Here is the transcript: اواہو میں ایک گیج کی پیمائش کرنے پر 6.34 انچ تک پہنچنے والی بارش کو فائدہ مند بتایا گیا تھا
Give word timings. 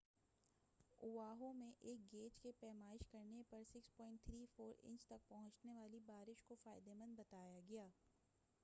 اواہو 0.99 1.51
میں 1.53 1.71
ایک 1.81 2.11
گیج 2.13 2.37
کی 2.37 2.51
پیمائش 2.59 3.05
کرنے 3.11 3.43
پر 3.49 3.61
6.34 3.75 4.71
انچ 4.83 5.05
تک 5.05 5.27
پہنچنے 5.29 5.73
والی 5.73 5.99
بارش 6.05 6.43
کو 6.43 6.55
فائدہ 6.63 6.93
مند 6.93 7.19
بتایا 7.19 7.59
گیا 7.69 7.87
تھا 7.89 8.09